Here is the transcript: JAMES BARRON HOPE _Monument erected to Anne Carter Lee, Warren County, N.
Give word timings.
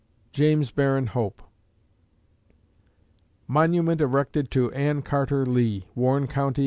JAMES 0.31 0.71
BARRON 0.71 1.07
HOPE 1.09 1.43
_Monument 3.47 4.01
erected 4.01 4.49
to 4.49 4.71
Anne 4.71 5.03
Carter 5.03 5.45
Lee, 5.45 5.85
Warren 5.93 6.25
County, 6.25 6.59
N. 6.59 6.59